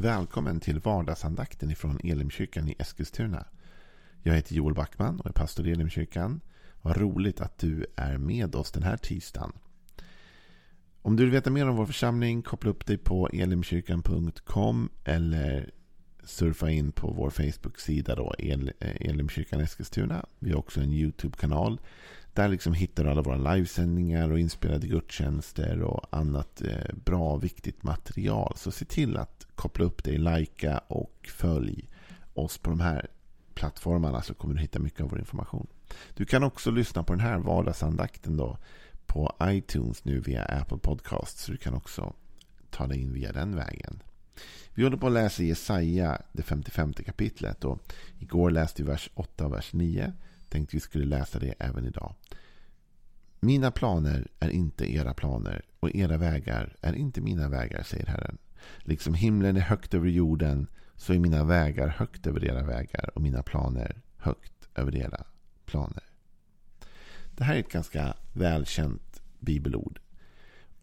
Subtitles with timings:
[0.00, 3.46] Välkommen till vardagsandakten ifrån Elimkyrkan i Eskilstuna.
[4.22, 6.40] Jag heter Joel Backman och är pastor i Elimkyrkan.
[6.82, 9.52] Vad roligt att du är med oss den här tisdagen.
[11.02, 15.70] Om du vill veta mer om vår församling, koppla upp dig på elimkyrkan.com eller
[16.24, 20.26] surfa in på vår Facebook-sida El, eh, Elimkyrkan Eskilstuna.
[20.38, 21.80] Vi har också en YouTube-kanal.
[22.38, 26.62] Där liksom hittar du alla våra livesändningar och inspelade gudstjänster och annat
[26.94, 28.52] bra bra, viktigt material.
[28.56, 31.88] Så se till att koppla upp dig, likea och följ
[32.34, 33.06] oss på de här
[33.54, 35.66] plattformarna så kommer du hitta mycket av vår information.
[36.14, 38.58] Du kan också lyssna på den här vardagsandakten då
[39.06, 41.42] på iTunes nu via Apple Podcasts.
[41.42, 42.12] Så du kan också
[42.70, 44.02] ta dig in via den vägen.
[44.74, 47.64] Vi håller på att läsa Jesaja, det 55 kapitlet.
[47.64, 50.12] Och igår läste vi vers 8 och vers 9.
[50.48, 52.14] Tänkte vi skulle läsa det även idag.
[53.40, 58.38] Mina planer är inte era planer och era vägar är inte mina vägar, säger Herren.
[58.78, 60.66] Liksom himlen är högt över jorden
[60.96, 65.24] så är mina vägar högt över era vägar och mina planer högt över era
[65.64, 66.02] planer.
[67.36, 70.00] Det här är ett ganska välkänt bibelord.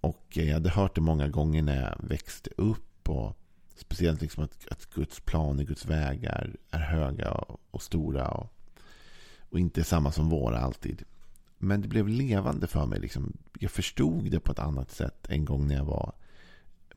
[0.01, 3.09] Och jag hade hört det många gånger när jag växte upp.
[3.09, 3.37] och
[3.75, 8.27] Speciellt liksom att, att Guds planer, Guds vägar är höga och, och stora.
[8.27, 8.54] Och,
[9.49, 11.03] och inte samma som våra alltid.
[11.57, 12.99] Men det blev levande för mig.
[12.99, 13.37] Liksom.
[13.59, 16.13] Jag förstod det på ett annat sätt en gång när jag var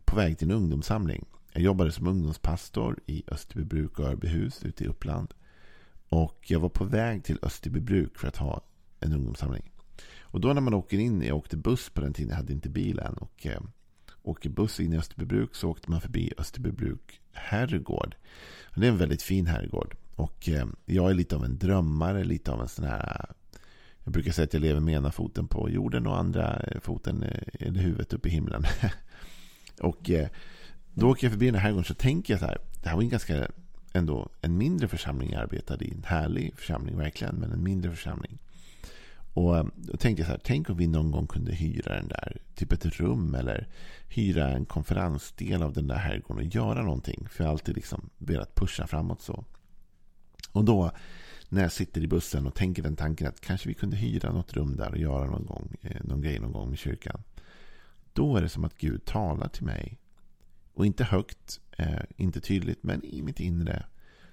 [0.05, 1.25] på väg till en ungdomssamling.
[1.53, 5.35] Jag jobbade som ungdomspastor i Österbybruk och Örbyhus ute i Uppland.
[6.09, 8.63] Och jag var på väg till Österbybruk för att ha
[9.01, 9.71] en ungdomssamling.
[10.21, 12.69] Och då när man åker in, jag åkte buss på den tiden, jag hade inte
[12.69, 13.15] bil än.
[13.15, 13.61] Och eh,
[14.23, 18.17] åker buss in i Österbybruk så åkte man förbi Österbybruk herrgård.
[18.65, 19.97] Och det är en väldigt fin herrgård.
[20.19, 23.31] Och eh, jag är lite av en drömmare, lite av en sån här...
[24.05, 27.23] Jag brukar säga att jag lever med ena foten på jorden och andra eh, foten,
[27.23, 28.63] eh, eller huvudet uppe i himlen.
[29.81, 30.11] och
[30.95, 32.59] då åker jag förbi den här herrgården så tänker jag så här.
[32.83, 33.49] Det här var en ganska
[33.93, 35.91] ändå en mindre församling jag arbetade i.
[35.91, 38.39] En härlig församling verkligen, men en mindre församling.
[39.35, 42.37] Och då tänkte jag så här, tänk om vi någon gång kunde hyra den där,
[42.55, 43.69] typ ett rum eller
[44.09, 47.29] hyra en konferensdel av den där herrgården och göra någonting.
[47.31, 49.45] För jag har alltid liksom velat pusha framåt så.
[50.59, 50.91] Och då
[51.49, 54.53] när jag sitter i bussen och tänker den tanken att kanske vi kunde hyra något
[54.53, 57.23] rum där och göra någon gång, eh, någon grej någon gång med kyrkan.
[58.13, 59.99] Då är det som att Gud talar till mig.
[60.75, 63.87] Och inte högt, eh, inte tydligt, men i mitt inre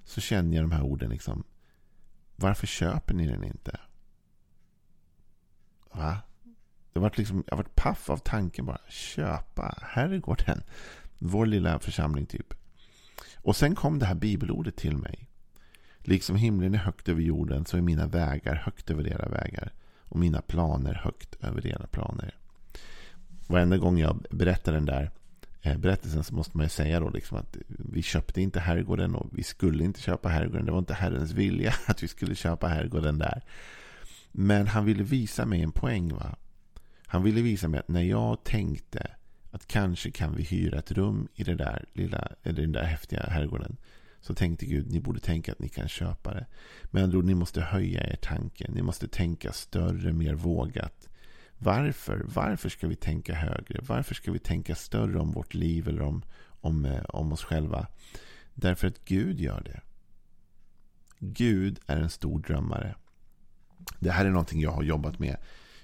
[0.04, 1.44] så känner jag de här orden liksom.
[2.36, 3.80] Varför köper ni den inte?
[5.92, 6.18] Va?
[6.94, 8.82] Det var liksom, jag varit paff av tanken bara.
[8.90, 10.62] Köpa herrgården.
[11.20, 12.54] Vår lilla församling typ.
[13.36, 15.30] Och sen kom det här bibelordet till mig.
[16.08, 19.74] Liksom himlen är högt över jorden så är mina vägar högt över era vägar.
[20.04, 22.36] Och mina planer högt över era planer.
[23.48, 25.12] Varenda gång jag berättar den där
[25.62, 29.30] eh, berättelsen så måste man ju säga då liksom att vi köpte inte herrgården och
[29.32, 30.66] vi skulle inte köpa herrgården.
[30.66, 33.44] Det var inte Herrens vilja att vi skulle köpa herrgården där.
[34.32, 36.14] Men han ville visa mig en poäng.
[36.14, 36.36] va?
[37.08, 39.12] Han ville visa mig att när jag tänkte
[39.52, 43.24] att kanske kan vi hyra ett rum i det där lilla, eller den där häftiga
[43.30, 43.78] herrgården.
[44.26, 46.46] Så tänkte Gud, ni borde tänka att ni kan köpa det.
[46.84, 48.72] Men andra ord, ni måste höja er tanke.
[48.72, 51.10] Ni måste tänka större, mer vågat.
[51.58, 52.26] Varför?
[52.26, 53.80] Varför ska vi tänka högre?
[53.82, 56.24] Varför ska vi tänka större om vårt liv eller om,
[56.62, 57.88] om, eh, om oss själva?
[58.54, 59.82] Därför att Gud gör det.
[61.20, 62.96] Gud är en stor drömmare.
[64.00, 65.38] Det här är någonting jag har jobbat med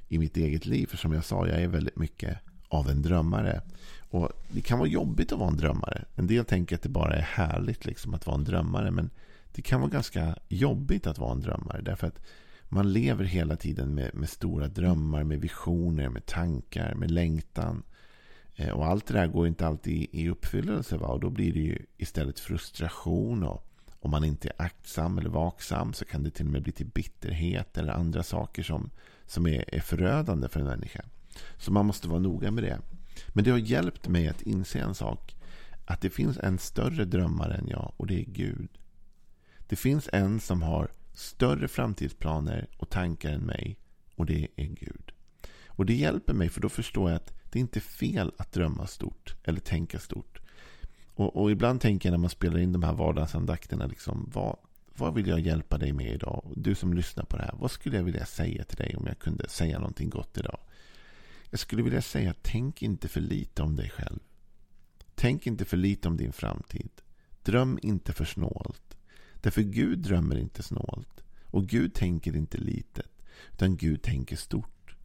[0.08, 0.88] i mitt eget liv.
[0.88, 2.38] För som jag sa, jag är väldigt mycket
[2.72, 3.62] av en drömmare.
[4.09, 6.06] Och Det kan vara jobbigt att vara en drömmare.
[6.16, 8.92] En del tänker att det bara är härligt liksom att vara en drömmare.
[8.92, 9.09] Men
[9.54, 11.82] det kan vara ganska jobbigt att vara en drömmare.
[11.82, 12.22] Därför att
[12.70, 17.84] man lever hela tiden med, med stora drömmar, med visioner, med tankar, med längtan.
[18.56, 20.98] Eh, och allt det där går inte alltid i uppfyllelse.
[20.98, 21.08] Va?
[21.08, 23.68] Och då blir det ju istället frustration och
[24.00, 26.86] om man inte är aktsam eller vaksam så kan det till och med bli till
[26.86, 28.90] bitterhet eller andra saker som,
[29.26, 31.02] som är, är förödande för en människa.
[31.58, 32.80] Så man måste vara noga med det.
[33.28, 35.36] Men det har hjälpt mig att inse en sak.
[35.86, 38.70] Att det finns en större drömmare än jag och det är Gud.
[39.67, 43.78] Det finns en som har större framtidsplaner och tankar än mig
[44.16, 45.11] och det är Gud.
[45.67, 48.88] Och det hjälper mig för då förstår jag att det är inte fel att drömma
[48.88, 50.41] stort eller tänka stort.
[51.05, 54.58] Och, och, ibland tänker jag när man spelar in de här vardagsandakterna, liksom, vad,
[54.96, 56.52] vad vill jag hjälpa dig med idag?
[56.55, 59.20] Du som lyssnar på det här, vad skulle jag vilja säga till dig om jag
[59.20, 60.59] kunde säga någonting gott idag?
[61.52, 64.20] Jag skulle vilja säga, tänk inte för lite om dig själv.
[65.16, 66.90] Tänk inte för lite om din framtid.
[67.44, 68.98] Dröm inte för snålt.
[69.42, 71.24] Därför Gud drömmer inte snålt.
[71.46, 73.12] Och Gud tänker inte litet.
[73.53, 74.96] Utan Gud tänker stort.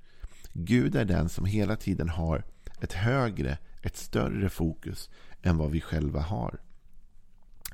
[0.53, 2.45] Gud är den som hela tiden har
[2.81, 5.11] ett högre, ett större fokus
[5.43, 6.61] än vad vi själva har.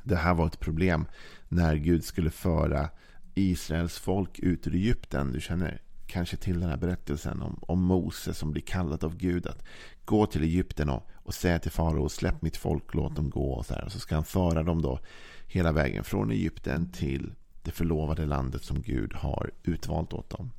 [0.04, 1.06] Det här var ett problem
[1.48, 2.90] när Gud skulle föra
[3.34, 5.32] Israels folk ut ur Egypten.
[5.32, 9.46] Du känner kanske till den här berättelsen om, om Mose som blir kallad av Gud
[9.46, 9.64] att
[10.04, 13.52] gå till Egypten och, och säga till farao släpp mitt folk, låt dem gå.
[13.52, 13.84] Och så, här.
[13.84, 14.98] Och så ska han föra dem då
[15.46, 20.50] hela vägen från Egypten till det förlovade landet som Gud har utvalt åt dem.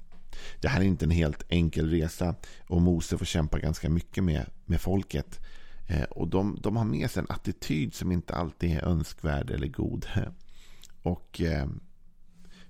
[0.61, 2.35] Det här är inte en helt enkel resa
[2.67, 5.39] och Mose får kämpa ganska mycket med, med folket.
[5.87, 9.67] Eh, och de, de har med sig en attityd som inte alltid är önskvärd eller
[9.67, 10.05] god.
[11.03, 11.67] Och eh,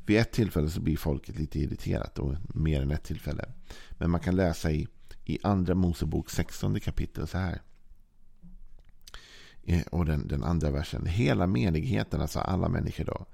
[0.05, 2.19] vid ett tillfälle så blir folket lite irriterat.
[2.19, 3.45] Och mer än ett tillfälle.
[3.91, 4.87] Men man kan läsa i,
[5.25, 7.61] i andra Mosebok 16 kapitel så här.
[9.63, 11.05] Eh, och den, den andra versen.
[11.05, 13.25] Hela menigheten, alltså alla människor då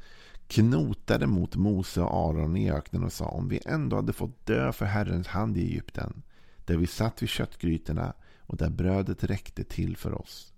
[0.49, 4.71] knotade mot Mose och Aron i öknen och sa om vi ändå hade fått dö
[4.71, 6.21] för Herrens hand i Egypten
[6.65, 10.53] där vi satt vid köttgrytorna och där brödet räckte till för oss.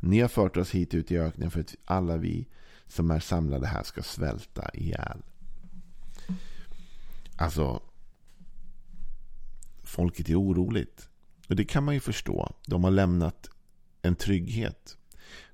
[0.00, 2.48] Ni har fört oss hit ut i öknen för att alla vi
[2.86, 5.22] som är samlade här ska svälta ihjäl.
[7.38, 7.82] Alltså,
[9.82, 11.08] folket är oroligt.
[11.48, 12.52] Och det kan man ju förstå.
[12.66, 13.50] De har lämnat
[14.02, 14.98] en trygghet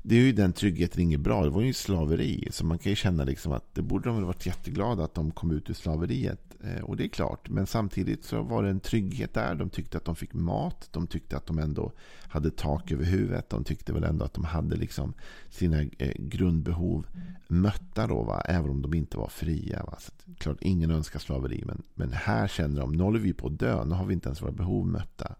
[0.06, 1.44] det är ju den tryggheten inget bra.
[1.44, 2.48] Det var ju slaveri.
[2.50, 5.31] Så man kan ju känna liksom att det borde de väl varit jätteglada att de
[5.31, 6.53] kom ut ur slaveriet.
[6.64, 7.49] Eh, och det är klart.
[7.49, 9.55] Men samtidigt så var det en trygghet där.
[9.55, 10.88] De tyckte att de fick mat.
[10.93, 11.93] De tyckte att de ändå
[12.28, 13.50] hade tak över huvudet.
[13.50, 15.14] De tyckte väl ändå att de hade liksom
[15.49, 17.06] sina eh, grundbehov
[17.49, 18.22] mötta då.
[18.22, 18.40] Va?
[18.40, 19.84] Även om de inte var fria.
[19.84, 19.99] Va?
[19.99, 21.62] Så klart, ingen önskar slaveri.
[21.66, 23.84] Men, men här känner de, nu håller vi på att dö.
[23.84, 25.34] Nu har vi inte ens våra behov mötta.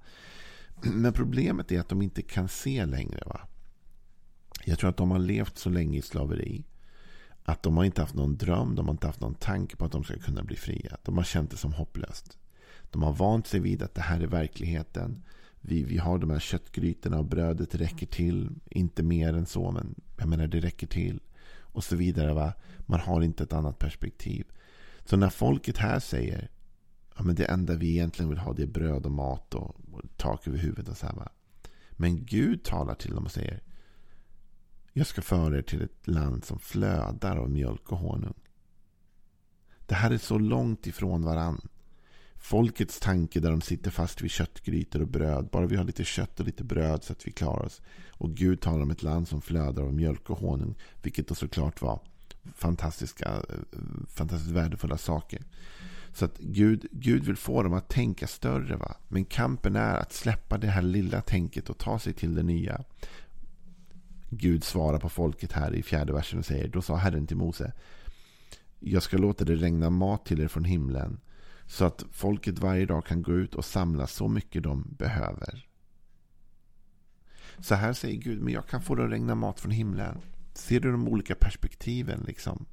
[0.83, 3.23] Men problemet är att de inte kan se längre.
[3.27, 3.41] va
[4.65, 6.65] jag tror att de har levt så länge i slaveri.
[7.45, 9.93] Att de har inte haft någon dröm, de har inte haft någon tanke på att
[9.93, 10.97] de ska kunna bli fria.
[11.03, 12.39] De har känt det som hopplöst.
[12.91, 15.23] De har vant sig vid att det här är verkligheten.
[15.61, 18.51] Vi, vi har de här köttgrytorna och brödet räcker till.
[18.71, 21.21] Inte mer än så, men jag menar det räcker till.
[21.59, 22.35] Och så vidare.
[22.35, 22.53] Va?
[22.79, 24.47] Man har inte ett annat perspektiv.
[25.05, 26.51] Så när folket här säger
[27.17, 30.03] ja, men det enda vi egentligen vill ha det är bröd och mat och, och
[30.17, 30.89] tak över huvudet.
[30.89, 31.29] Och så här, va?
[31.91, 33.63] Men Gud talar till dem och säger
[34.97, 38.35] jag ska föra er till ett land som flödar av mjölk och honung.
[39.87, 41.69] Det här är så långt ifrån varann.
[42.37, 45.49] Folkets tanke där de sitter fast vid köttgrytor och bröd.
[45.53, 47.83] Bara vi har lite kött och lite bröd så att vi klarar oss.
[48.11, 50.75] Och Gud talar om ett land som flödar av mjölk och honung.
[51.03, 52.01] Vilket då såklart var
[52.55, 53.43] fantastiska,
[54.09, 55.43] fantastiskt värdefulla saker.
[56.13, 58.77] Så att Gud, Gud vill få dem att tänka större.
[58.77, 58.97] Va?
[59.09, 62.85] Men kampen är att släppa det här lilla tänket och ta sig till det nya.
[64.37, 67.73] Gud svarar på folket här i fjärde versen och säger Då sa Herren till Mose
[68.81, 71.21] Jag ska låta det regna mat till er från himlen
[71.67, 75.69] så att folket varje dag kan gå ut och samla så mycket de behöver.
[77.59, 80.19] Så här säger Gud, men jag kan få det att regna mat från himlen.
[80.55, 82.25] Ser du de olika perspektiven?
[82.27, 82.67] liksom?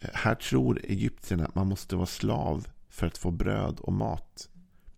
[0.00, 4.48] Eh, här tror egyptierna att man måste vara slav för att få bröd och mat.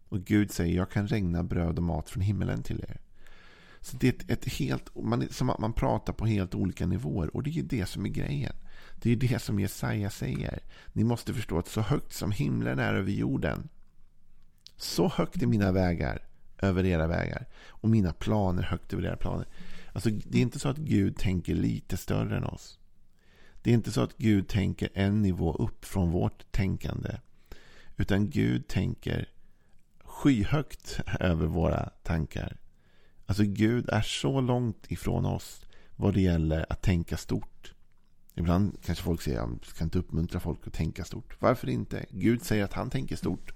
[0.09, 3.01] Och Gud säger, jag kan regna bröd och mat från himlen till er.
[3.88, 7.37] Så det är ett, ett helt, man, som att man pratar på helt olika nivåer.
[7.37, 8.52] Och det är det som är grejen.
[9.02, 10.61] Det är det som Jesaja säger.
[10.93, 13.69] Ni måste förstå att så högt som himlen är över jorden.
[14.76, 16.23] Så högt är mina vägar
[16.58, 17.46] över era vägar.
[17.69, 19.46] Och mina planer högt över era planer.
[19.93, 22.79] Alltså, det är inte så att Gud tänker lite större än oss.
[23.63, 27.17] Det är inte så att Gud tänker en nivå upp från vårt tänkande.
[27.96, 29.29] Utan Gud tänker
[29.98, 32.56] skyhögt över våra tankar.
[33.29, 35.67] Alltså Gud är så långt ifrån oss
[35.97, 37.75] vad det gäller att tänka stort.
[38.35, 41.37] Ibland kanske folk säger att man ska inte uppmuntra folk att tänka stort.
[41.41, 42.06] Varför inte?
[42.11, 43.53] Gud säger att han tänker stort.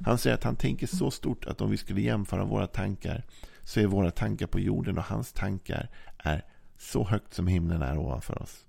[0.00, 3.24] Han säger att han tänker så stort att om vi skulle jämföra våra tankar
[3.62, 6.44] så är våra tankar på jorden och hans tankar är
[6.78, 8.64] så högt som himlen är ovanför oss.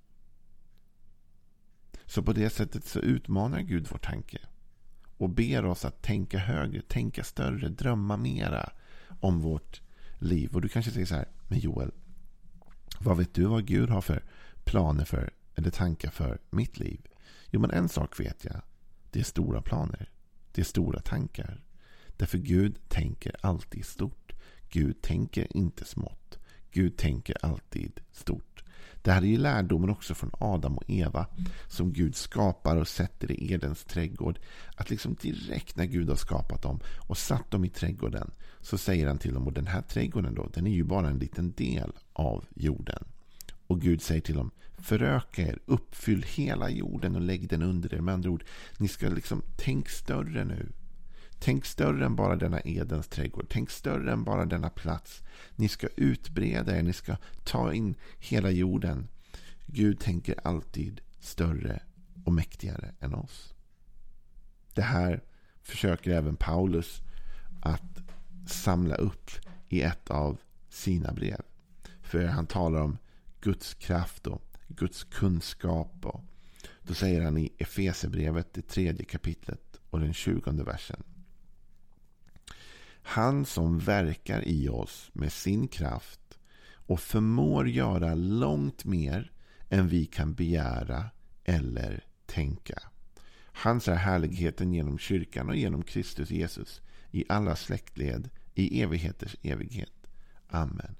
[2.05, 4.39] Så på det sättet så utmanar Gud vår tanke
[5.17, 8.69] och ber oss att tänka högre, tänka större, drömma mera
[9.19, 9.81] om vårt
[10.19, 10.55] liv.
[10.55, 11.91] Och du kanske säger så här, men Joel,
[12.99, 14.23] vad vet du vad Gud har för
[14.63, 17.07] planer för, eller tankar för mitt liv?
[17.49, 18.61] Jo, men en sak vet jag.
[19.11, 20.09] Det är stora planer.
[20.51, 21.63] Det är stora tankar.
[22.17, 24.33] Därför Gud tänker alltid stort.
[24.69, 26.39] Gud tänker inte smått.
[26.71, 28.63] Gud tänker alltid stort.
[29.01, 31.27] Det här är ju lärdomen också från Adam och Eva
[31.67, 34.39] som Gud skapar och sätter i Edens trädgård.
[34.75, 39.07] Att liksom direkt när Gud har skapat dem och satt dem i trädgården så säger
[39.07, 41.91] han till dem, och den här trädgården då, den är ju bara en liten del
[42.13, 43.03] av jorden.
[43.67, 48.01] Och Gud säger till dem, föröka er, uppfyll hela jorden och lägg den under er.
[48.01, 48.43] Med andra ord,
[48.77, 50.69] ni ska liksom, tänk större nu.
[51.39, 53.45] Tänk större än bara denna Edens trädgård.
[53.49, 55.23] Tänk större än bara denna plats.
[55.55, 59.07] Ni ska utbreda er, ni ska ta in hela jorden.
[59.65, 61.79] Gud tänker alltid större
[62.25, 63.53] och mäktigare än oss.
[64.73, 65.23] Det här
[65.61, 67.01] försöker även Paulus
[67.61, 67.99] att
[68.47, 69.31] samla upp
[69.69, 70.37] i ett av
[70.69, 71.41] sina brev.
[72.01, 72.97] För han talar om
[73.41, 76.05] Guds kraft och Guds kunskap.
[76.05, 76.23] Och
[76.81, 81.03] då säger han i Efesebrevet, det tredje kapitlet och den tjugonde versen.
[83.09, 86.39] Han som verkar i oss med sin kraft
[86.73, 89.31] och förmår göra långt mer
[89.69, 91.05] än vi kan begära
[91.43, 92.79] eller tänka.
[93.39, 100.07] Hans är härligheten genom kyrkan och genom Kristus Jesus i alla släktled i evigheters evighet.
[100.47, 100.95] Amen.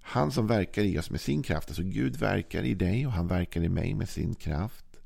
[0.00, 3.26] Han som verkar i oss med sin kraft, alltså Gud verkar i dig och han
[3.26, 5.00] verkar i mig med sin kraft.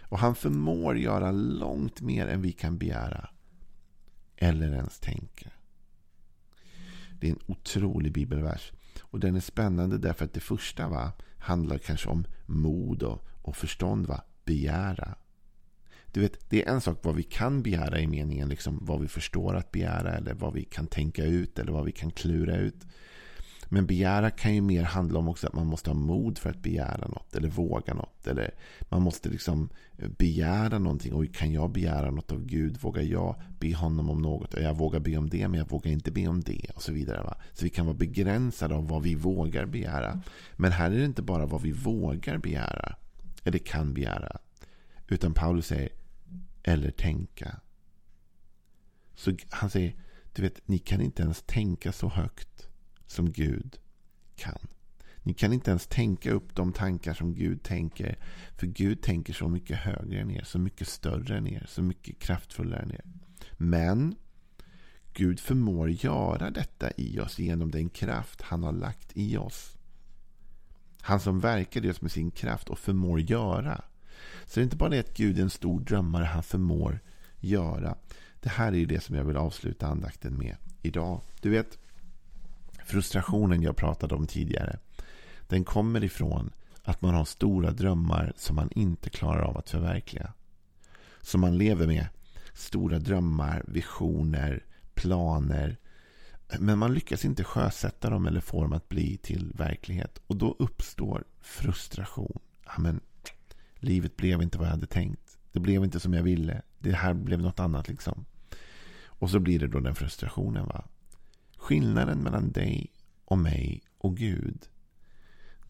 [0.00, 3.30] Och han förmår göra långt mer än vi kan begära
[4.36, 5.50] eller ens tänka.
[7.20, 8.72] Det är en otrolig bibelvers.
[9.00, 13.56] Och den är spännande därför att det första va, handlar kanske om mod och, och
[13.56, 14.06] förstånd.
[14.06, 14.22] Va?
[14.44, 15.14] Begära.
[16.06, 19.08] Du vet, det är en sak vad vi kan begära i meningen liksom vad vi
[19.08, 22.86] förstår att begära eller vad vi kan tänka ut eller vad vi kan klura ut.
[23.68, 26.62] Men begära kan ju mer handla om också att man måste ha mod för att
[26.62, 28.26] begära något eller våga något.
[28.26, 28.50] Eller
[28.88, 29.68] man måste liksom
[29.98, 31.12] eh, begära någonting.
[31.12, 32.80] Och kan jag begära något av Gud?
[32.80, 34.54] Vågar jag be honom om något?
[34.54, 36.70] Jag vågar be om det men jag vågar inte be om det.
[36.74, 37.22] Och så vidare.
[37.22, 37.36] Va?
[37.52, 40.20] Så vi kan vara begränsade av vad vi vågar begära.
[40.56, 42.96] Men här är det inte bara vad vi vågar begära.
[43.44, 44.38] Eller kan begära.
[45.08, 45.88] Utan Paulus säger
[46.62, 47.60] eller tänka.
[49.14, 49.94] Så han säger,
[50.32, 52.55] du vet, ni kan inte ens tänka så högt
[53.06, 53.78] som Gud
[54.36, 54.58] kan.
[55.22, 58.18] Ni kan inte ens tänka upp de tankar som Gud tänker.
[58.56, 62.18] För Gud tänker så mycket högre än er, så mycket större än er, så mycket
[62.18, 63.04] kraftfullare än er.
[63.52, 64.14] Men
[65.12, 69.76] Gud förmår göra detta i oss genom den kraft han har lagt i oss.
[71.00, 73.84] Han som verkar i oss med sin kraft och förmår göra.
[74.46, 77.00] Så det är inte bara det att Gud är en stor drömmare, han förmår
[77.40, 77.96] göra.
[78.40, 81.20] Det här är det som jag vill avsluta andakten med idag.
[81.40, 81.78] Du vet,
[82.86, 84.78] frustrationen jag pratade om tidigare.
[85.48, 86.50] Den kommer ifrån
[86.82, 90.32] att man har stora drömmar som man inte klarar av att förverkliga.
[91.20, 92.06] Som man lever med
[92.52, 94.64] stora drömmar, visioner,
[94.94, 95.76] planer.
[96.58, 100.18] Men man lyckas inte sjösätta dem eller få dem att bli till verklighet.
[100.26, 102.38] Och då uppstår frustration.
[102.64, 103.00] Amen,
[103.74, 105.38] livet blev inte vad jag hade tänkt.
[105.52, 106.62] Det blev inte som jag ville.
[106.78, 108.24] Det här blev något annat liksom.
[109.04, 110.66] Och så blir det då den frustrationen.
[110.66, 110.84] va.
[111.66, 112.92] Skillnaden mellan dig
[113.24, 114.68] och mig och Gud.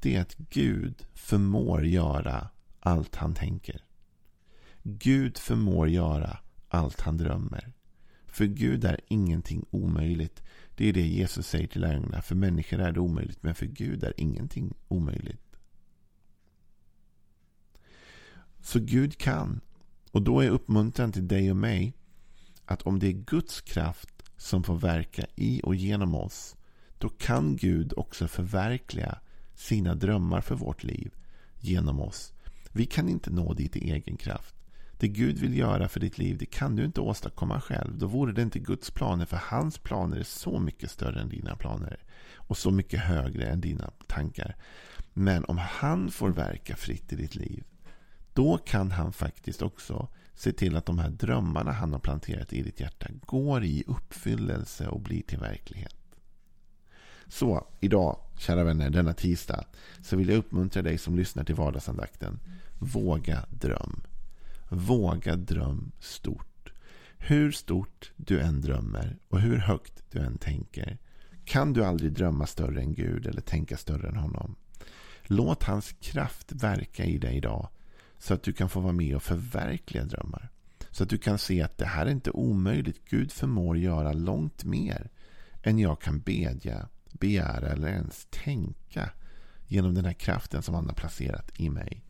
[0.00, 2.48] Det är att Gud förmår göra
[2.80, 3.84] allt han tänker.
[4.82, 6.38] Gud förmår göra
[6.68, 7.72] allt han drömmer.
[8.26, 10.42] För Gud är ingenting omöjligt.
[10.74, 12.22] Det är det Jesus säger till lärjungarna.
[12.22, 15.56] För människor är det omöjligt, men för Gud är ingenting omöjligt.
[18.60, 19.60] Så Gud kan.
[20.10, 21.92] Och då är uppmuntran till dig och mig
[22.64, 26.56] att om det är Guds kraft som får verka i och genom oss,
[26.98, 29.18] då kan Gud också förverkliga
[29.54, 31.14] sina drömmar för vårt liv
[31.60, 32.32] genom oss.
[32.72, 34.54] Vi kan inte nå dit i egen kraft.
[34.98, 37.98] Det Gud vill göra för ditt liv, det kan du inte åstadkomma själv.
[37.98, 41.56] Då vore det inte Guds planer, för hans planer är så mycket större än dina
[41.56, 41.98] planer.
[42.34, 44.56] Och så mycket högre än dina tankar.
[45.12, 47.64] Men om han får verka fritt i ditt liv,
[48.32, 52.62] då kan han faktiskt också se till att de här drömmarna han har planterat i
[52.62, 55.94] ditt hjärta går i uppfyllelse och blir till verklighet.
[57.28, 59.64] Så idag, kära vänner, denna tisdag,
[60.02, 62.40] så vill jag uppmuntra dig som lyssnar till vardagsandakten.
[62.78, 64.02] Våga dröm.
[64.68, 66.72] Våga dröm stort.
[67.18, 70.98] Hur stort du än drömmer och hur högt du än tänker
[71.44, 74.56] kan du aldrig drömma större än Gud eller tänka större än honom.
[75.22, 77.68] Låt hans kraft verka i dig idag
[78.18, 80.50] så att du kan få vara med och förverkliga drömmar.
[80.90, 83.04] Så att du kan se att det här är inte omöjligt.
[83.04, 85.11] Gud förmår göra långt mer
[85.62, 89.11] än jag kan bedja, begära eller ens tänka
[89.66, 92.04] genom den här kraften som han har placerat i mig.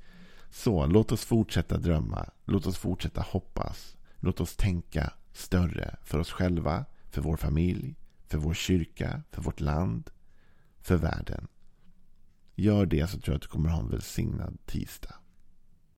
[0.51, 2.31] Så låt oss fortsätta drömma.
[2.45, 3.97] Låt oss fortsätta hoppas.
[4.17, 7.97] Låt oss tänka större för oss själva, för vår familj,
[8.27, 10.11] för vår kyrka, för vårt land,
[10.81, 11.49] för världen.
[12.55, 15.15] Gör det så tror jag att du kommer ha en välsignad tisdag.